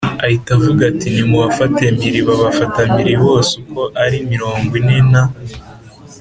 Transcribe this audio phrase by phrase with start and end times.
[0.25, 5.23] Ahita avuga ati nimubafate mpiri f Babafata mpiri bose uko ari mirongo ine na